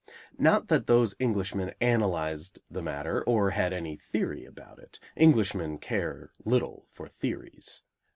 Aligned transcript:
Not 0.39 0.67
that 0.69 0.87
those 0.87 1.13
Englishmen 1.19 1.75
analyzed 1.79 2.61
the 2.71 2.81
matter, 2.81 3.23
or 3.25 3.51
had 3.51 3.71
any 3.71 3.95
theory 3.97 4.45
about 4.45 4.79
it; 4.79 4.97
Englishmen 5.15 5.77
care 5.77 6.31
little 6.43 6.87
for 6.89 7.05
theories. 7.07 7.83